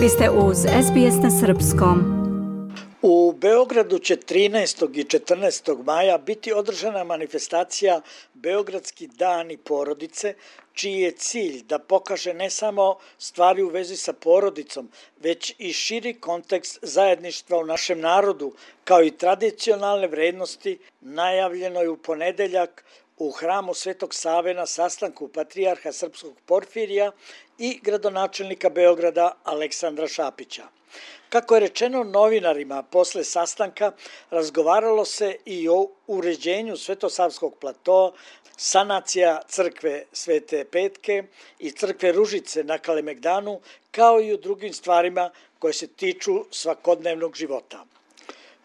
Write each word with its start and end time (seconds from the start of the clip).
Vi 0.00 0.08
ste 0.08 0.30
uz 0.30 0.56
SBS 0.58 1.22
na 1.22 1.30
Srpskom. 1.40 1.98
U 3.02 3.32
Beogradu 3.32 3.98
će 3.98 4.16
13. 4.16 4.98
i 4.98 5.04
14. 5.04 5.84
maja 5.84 6.18
biti 6.18 6.52
održana 6.52 7.04
manifestacija 7.04 8.00
Beogradski 8.34 9.06
dani 9.06 9.56
porodice, 9.56 10.34
čiji 10.72 11.00
je 11.00 11.10
cilj 11.10 11.62
da 11.62 11.78
pokaže 11.78 12.34
ne 12.34 12.50
samo 12.50 12.96
stvari 13.18 13.62
u 13.62 13.68
vezi 13.68 13.96
sa 13.96 14.12
porodicom, 14.12 14.88
već 15.22 15.54
i 15.58 15.72
širi 15.72 16.14
kontekst 16.14 16.78
zajedništva 16.82 17.58
u 17.58 17.66
našem 17.66 18.00
narodu, 18.00 18.52
kao 18.84 19.02
i 19.02 19.10
tradicionalne 19.10 20.06
vrednosti, 20.06 20.78
najavljeno 21.00 21.80
je 21.80 21.88
u 21.88 21.96
ponedeljak 21.96 22.84
u 23.20 23.30
hramu 23.30 23.74
Svetog 23.74 24.14
Save 24.14 24.54
na 24.54 24.66
sastanku 24.66 25.28
Patrijarha 25.28 25.92
Srpskog 25.92 26.36
Porfirija 26.46 27.12
i 27.58 27.80
gradonačelnika 27.82 28.70
Beograda 28.70 29.32
Aleksandra 29.44 30.08
Šapića. 30.08 30.64
Kako 31.28 31.54
je 31.54 31.60
rečeno 31.60 32.04
novinarima 32.04 32.82
posle 32.82 33.24
sastanka, 33.24 33.92
razgovaralo 34.30 35.04
se 35.04 35.36
i 35.44 35.68
o 35.68 35.88
uređenju 36.06 36.76
Svetosavskog 36.76 37.54
platoa, 37.60 38.12
sanacija 38.56 39.40
crkve 39.48 40.04
Svete 40.12 40.64
Petke 40.64 41.22
i 41.58 41.70
crkve 41.70 42.12
Ružice 42.12 42.64
na 42.64 42.78
Kalemegdanu, 42.78 43.60
kao 43.90 44.20
i 44.20 44.32
o 44.32 44.36
drugim 44.36 44.72
stvarima 44.72 45.30
koje 45.58 45.72
se 45.72 45.86
tiču 45.86 46.44
svakodnevnog 46.50 47.36
života. 47.36 47.84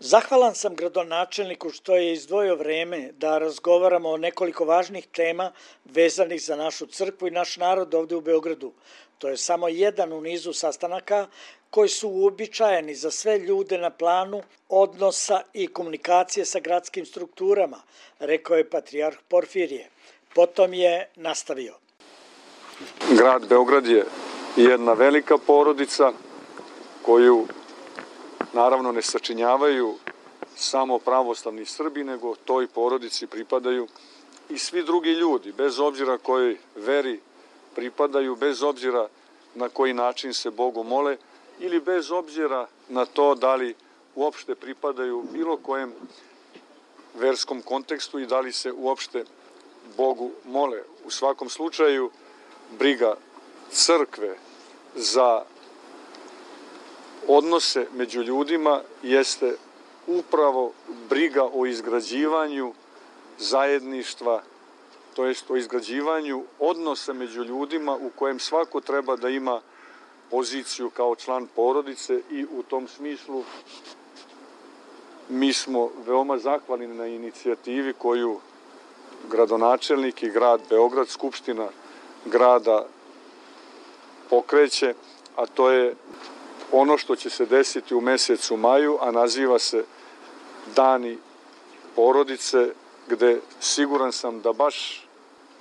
Zahvalan 0.00 0.54
sam 0.54 0.74
gradonačelniku 0.74 1.70
što 1.70 1.96
je 1.96 2.12
izdvojio 2.12 2.56
vreme 2.56 3.12
da 3.12 3.38
razgovaramo 3.38 4.10
o 4.10 4.16
nekoliko 4.16 4.64
važnih 4.64 5.06
tema 5.06 5.52
vezanih 5.84 6.42
za 6.42 6.56
našu 6.56 6.86
crkvu 6.86 7.28
i 7.28 7.30
naš 7.30 7.56
narod 7.56 7.94
ovde 7.94 8.16
u 8.16 8.20
Beogradu. 8.20 8.72
To 9.18 9.28
je 9.28 9.36
samo 9.36 9.68
jedan 9.68 10.12
u 10.12 10.20
nizu 10.20 10.52
sastanaka 10.52 11.26
koji 11.70 11.88
su 11.88 12.08
uobičajeni 12.08 12.94
za 12.94 13.10
sve 13.10 13.38
ljude 13.38 13.78
na 13.78 13.90
planu 13.90 14.42
odnosa 14.68 15.42
i 15.52 15.66
komunikacije 15.66 16.44
sa 16.44 16.60
gradskim 16.60 17.06
strukturama, 17.06 17.82
rekao 18.18 18.56
je 18.56 18.70
patrijarh 18.70 19.16
Porfirije. 19.28 19.88
Potom 20.34 20.74
je 20.74 21.08
nastavio. 21.16 21.74
Grad 23.10 23.48
Beograd 23.48 23.86
je 23.86 24.04
jedna 24.56 24.92
velika 24.92 25.38
porodica 25.38 26.12
koju 27.02 27.46
naravno 28.54 28.92
ne 28.92 29.02
sačinjavaju 29.02 29.94
samo 30.56 30.98
pravoslavni 30.98 31.66
Srbi, 31.66 32.04
nego 32.04 32.36
toj 32.36 32.66
porodici 32.66 33.26
pripadaju 33.26 33.88
i 34.48 34.58
svi 34.58 34.82
drugi 34.82 35.10
ljudi, 35.10 35.52
bez 35.52 35.80
obzira 35.80 36.18
kojoj 36.18 36.56
veri 36.76 37.20
pripadaju, 37.74 38.36
bez 38.36 38.62
obzira 38.62 39.08
na 39.54 39.68
koji 39.68 39.94
način 39.94 40.34
se 40.34 40.50
Bogu 40.50 40.82
mole 40.82 41.16
ili 41.58 41.80
bez 41.80 42.10
obzira 42.10 42.66
na 42.88 43.06
to 43.06 43.34
da 43.34 43.54
li 43.54 43.74
uopšte 44.14 44.54
pripadaju 44.54 45.24
bilo 45.32 45.56
kojem 45.56 45.92
verskom 47.14 47.62
kontekstu 47.62 48.18
i 48.18 48.26
da 48.26 48.40
li 48.40 48.52
se 48.52 48.72
uopšte 48.72 49.24
Bogu 49.96 50.30
mole. 50.44 50.82
U 51.04 51.10
svakom 51.10 51.48
slučaju, 51.48 52.10
briga 52.78 53.14
crkve 53.70 54.36
za 54.94 55.42
odnose 57.28 57.86
među 57.96 58.22
ljudima 58.22 58.80
jeste 59.02 59.56
upravo 60.06 60.72
briga 61.08 61.44
o 61.52 61.66
izgrađivanju 61.66 62.72
zajedništva, 63.38 64.42
to 65.14 65.24
jest 65.24 65.50
o 65.50 65.56
izgrađivanju 65.56 66.42
odnosa 66.58 67.12
među 67.12 67.42
ljudima 67.42 67.96
u 67.96 68.10
kojem 68.18 68.38
svako 68.38 68.80
treba 68.80 69.16
da 69.16 69.28
ima 69.28 69.60
poziciju 70.30 70.90
kao 70.90 71.16
član 71.16 71.46
porodice 71.56 72.20
i 72.30 72.44
u 72.44 72.62
tom 72.62 72.88
smislu 72.88 73.44
mi 75.28 75.52
smo 75.52 75.90
veoma 76.06 76.38
zahvalni 76.38 76.86
na 76.86 77.06
inicijativi 77.06 77.92
koju 77.92 78.40
gradonačelnik 79.30 80.22
i 80.22 80.30
grad 80.30 80.60
Beograd, 80.70 81.08
Skupština 81.08 81.68
grada 82.24 82.86
pokreće, 84.30 84.94
a 85.36 85.46
to 85.46 85.70
je 85.70 85.94
ono 86.76 86.98
što 86.98 87.16
će 87.16 87.30
se 87.30 87.46
desiti 87.46 87.94
u 87.94 88.00
mesecu 88.00 88.56
maju, 88.56 88.98
a 89.00 89.10
naziva 89.10 89.58
se 89.58 89.84
Dani 90.76 91.18
porodice, 91.96 92.72
gde 93.08 93.40
siguran 93.60 94.12
sam 94.12 94.40
da 94.40 94.52
baš 94.52 95.06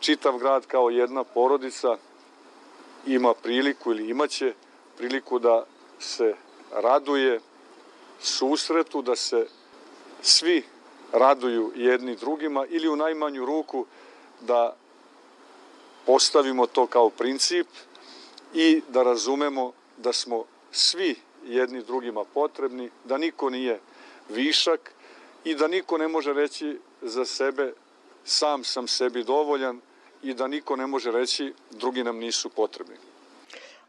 čitav 0.00 0.38
grad 0.38 0.66
kao 0.66 0.90
jedna 0.90 1.24
porodica 1.24 1.96
ima 3.06 3.34
priliku 3.34 3.90
ili 3.90 4.10
imaće 4.10 4.54
priliku 4.96 5.38
da 5.38 5.64
se 5.98 6.34
raduje 6.72 7.40
susretu, 8.20 9.02
da 9.02 9.16
se 9.16 9.46
svi 10.22 10.62
raduju 11.12 11.72
jedni 11.74 12.16
drugima 12.16 12.66
ili 12.68 12.88
u 12.88 12.96
najmanju 12.96 13.44
ruku 13.44 13.86
da 14.40 14.76
postavimo 16.06 16.66
to 16.66 16.86
kao 16.86 17.10
princip 17.10 17.66
i 18.54 18.82
da 18.88 19.02
razumemo 19.02 19.72
da 19.96 20.12
smo 20.12 20.44
svi 20.72 21.16
jedni 21.44 21.82
drugima 21.82 22.24
potrebni, 22.24 22.90
da 23.04 23.18
niko 23.18 23.50
nije 23.50 23.80
višak 24.28 24.92
i 25.44 25.54
da 25.54 25.68
niko 25.68 25.98
ne 25.98 26.08
može 26.08 26.32
reći 26.32 26.78
za 27.02 27.24
sebe 27.24 27.72
sam 28.24 28.64
sam 28.64 28.88
sebi 28.88 29.24
dovoljan 29.24 29.80
i 30.22 30.34
da 30.34 30.46
niko 30.46 30.76
ne 30.76 30.86
može 30.86 31.10
reći 31.10 31.54
drugi 31.70 32.04
nam 32.04 32.18
nisu 32.18 32.48
potrebni. 32.48 32.96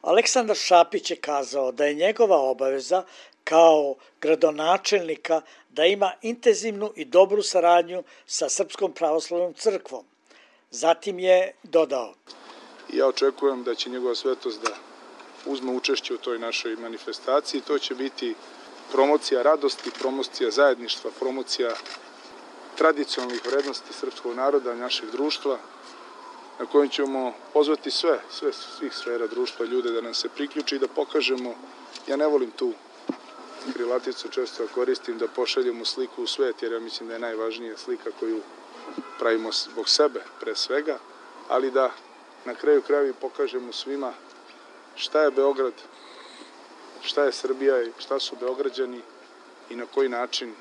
Aleksandar 0.01 0.55
Šapić 0.55 1.11
je 1.11 1.15
kazao 1.15 1.71
da 1.71 1.85
je 1.85 1.93
njegova 1.93 2.37
obaveza 2.37 3.03
kao 3.43 3.95
gradonačelnika 4.21 5.41
da 5.69 5.85
ima 5.85 6.13
intenzivnu 6.21 6.91
i 6.95 7.05
dobru 7.05 7.41
saradnju 7.43 8.03
sa 8.25 8.49
Srpskom 8.49 8.91
pravoslavnom 8.93 9.53
crkvom. 9.53 10.05
Zatim 10.71 11.19
je 11.19 11.53
dodao. 11.63 12.13
Ja 12.93 13.07
očekujem 13.07 13.63
da 13.63 13.75
će 13.75 13.89
njegova 13.89 14.15
svetost 14.15 14.61
da 14.61 14.90
uzme 15.45 15.71
učešće 15.71 16.13
u 16.13 16.17
toj 16.17 16.39
našoj 16.39 16.75
manifestaciji. 16.75 17.61
To 17.61 17.79
će 17.79 17.95
biti 17.95 18.35
promocija 18.91 19.41
radosti, 19.41 19.91
promocija 19.99 20.51
zajedništva, 20.51 21.11
promocija 21.19 21.73
tradicionalnih 22.77 23.41
vrednosti 23.45 23.93
srpskog 23.93 24.35
naroda, 24.35 24.75
našeg 24.75 25.11
društva, 25.11 25.57
na 26.59 26.65
kojem 26.65 26.89
ćemo 26.89 27.33
pozvati 27.53 27.91
sve, 27.91 28.19
sve 28.29 28.53
svih 28.53 28.93
sfera 28.93 29.27
društva, 29.27 29.65
ljude 29.65 29.91
da 29.91 30.01
nam 30.01 30.13
se 30.13 30.29
priključi 30.29 30.75
i 30.75 30.79
da 30.79 30.87
pokažemo, 30.87 31.55
ja 32.07 32.15
ne 32.15 32.27
volim 32.27 32.51
tu 32.51 32.73
krilaticu 33.73 34.29
često 34.29 34.67
koristim, 34.73 35.17
da 35.17 35.27
pošaljemo 35.27 35.85
sliku 35.85 36.23
u 36.23 36.27
svet, 36.27 36.63
jer 36.63 36.71
ja 36.71 36.79
mislim 36.79 37.09
da 37.09 37.13
je 37.13 37.19
najvažnija 37.19 37.77
slika 37.77 38.09
koju 38.19 38.41
pravimo 39.19 39.51
zbog 39.51 39.89
sebe, 39.89 40.21
pre 40.39 40.55
svega, 40.55 40.97
ali 41.49 41.71
da 41.71 41.91
na 42.45 42.55
kraju 42.55 42.81
kraja 42.81 43.13
pokažemo 43.21 43.73
svima 43.73 44.13
šta 44.95 45.21
je 45.21 45.31
Beograd, 45.31 45.73
šta 47.01 47.23
je 47.23 47.31
Srbija 47.31 47.83
i 47.83 47.91
šta 47.99 48.19
su 48.19 48.35
Beograđani 48.39 49.01
i 49.69 49.75
na 49.75 49.85
koji 49.85 50.09
način 50.09 50.53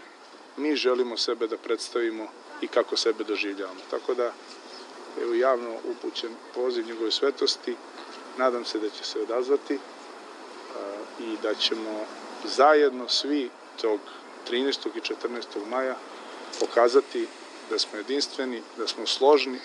mi 0.57 0.77
želimo 0.77 1.17
sebe 1.17 1.47
da 1.47 1.57
predstavimo 1.57 2.29
i 2.61 2.69
kako 2.69 2.97
sebe 2.97 3.25
doživljavamo. 3.25 3.81
Tako 3.91 4.15
da 4.15 4.33
evo 5.23 5.35
javno 5.35 5.77
upućen 5.85 6.31
poziv 6.55 6.87
njegove 6.87 7.11
svetosti. 7.11 7.77
Nadam 8.39 8.65
se 8.65 8.79
da 8.79 8.91
će 8.91 9.05
se 9.05 9.21
odazvati 9.21 9.79
i 11.21 11.37
da 11.43 11.55
ćemo 11.55 12.07
zajedno 12.45 13.09
svi 13.09 13.51
tog 13.81 14.01
13. 14.51 14.89
i 14.95 15.01
14. 15.01 15.67
maja 15.67 15.97
pokazati 16.61 17.27
da 17.71 17.79
smo 17.79 17.99
jedinstveni, 17.99 18.63
da 18.79 18.87
smo 18.87 19.07
složni, 19.07 19.59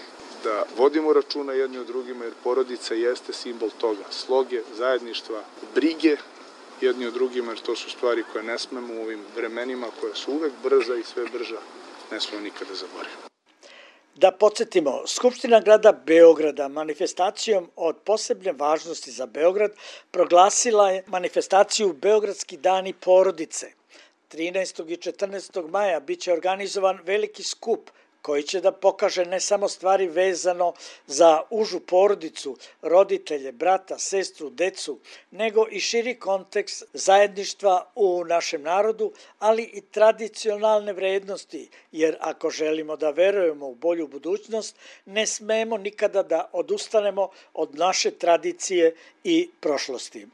da 0.45 0.63
vodimo 0.77 1.13
računa 1.13 1.53
jedni 1.53 1.77
od 1.77 1.87
drugima, 1.87 2.23
jer 2.23 2.33
porodica 2.43 2.93
jeste 2.93 3.33
simbol 3.33 3.69
toga, 3.77 4.03
sloge, 4.09 4.61
zajedništva, 4.77 5.43
brige 5.75 6.17
jedni 6.81 7.07
od 7.07 7.13
drugima, 7.13 7.51
jer 7.51 7.61
to 7.61 7.75
su 7.75 7.89
stvari 7.89 8.23
koje 8.31 8.43
ne 8.43 8.59
smemo 8.59 8.93
u 8.93 9.01
ovim 9.01 9.21
vremenima, 9.35 9.87
koja 9.99 10.15
su 10.15 10.31
uvek 10.31 10.53
brza 10.63 10.95
i 10.95 11.03
sve 11.03 11.25
brža, 11.33 11.57
ne 12.11 12.19
smemo 12.19 12.43
nikada 12.43 12.75
zaboraviti. 12.75 13.25
Da 14.15 14.31
podsjetimo, 14.31 15.07
Skupština 15.07 15.59
grada 15.59 15.91
Beograda 15.91 16.67
manifestacijom 16.67 17.69
od 17.75 17.97
posebne 18.05 18.51
važnosti 18.51 19.11
za 19.11 19.25
Beograd 19.25 19.71
proglasila 20.11 20.91
je 20.91 21.03
manifestaciju 21.07 21.93
Beogradski 21.93 22.57
dani 22.57 22.93
porodice. 22.93 23.71
13. 24.31 24.91
i 24.91 24.97
14. 24.97 25.69
maja 25.69 25.99
biće 25.99 26.33
organizovan 26.33 26.99
veliki 27.05 27.43
skup 27.43 27.89
koji 28.25 28.43
će 28.43 28.61
da 28.61 28.71
pokaže 28.71 29.25
ne 29.25 29.39
samo 29.39 29.67
stvari 29.69 30.07
vezano 30.07 30.73
za 31.07 31.41
užu 31.49 31.79
porodicu, 31.79 32.57
roditelje, 32.81 33.51
brata, 33.51 33.99
sestru, 33.99 34.49
decu, 34.49 34.99
nego 35.31 35.67
i 35.71 35.79
širi 35.79 36.15
kontekst 36.19 36.83
zajedništva 36.93 37.91
u 37.95 38.23
našem 38.23 38.61
narodu, 38.61 39.11
ali 39.39 39.63
i 39.63 39.81
tradicionalne 39.81 40.93
vrednosti, 40.93 41.69
jer 41.91 42.17
ako 42.19 42.49
želimo 42.49 42.97
da 42.97 43.09
verujemo 43.09 43.67
u 43.67 43.75
bolju 43.75 44.07
budućnost, 44.07 44.75
ne 45.05 45.25
smemo 45.25 45.77
nikada 45.77 46.23
da 46.23 46.49
odustanemo 46.51 47.29
od 47.53 47.75
naše 47.75 48.11
tradicije 48.11 48.95
i 49.23 49.49
prošlosti. 49.59 50.27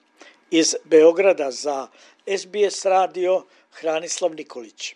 Iz 0.51 0.75
Beograda 0.83 1.51
za 1.51 1.87
SBS 2.37 2.85
radio 2.85 3.43
Hranislav 3.71 4.35
Nikolić. 4.35 4.95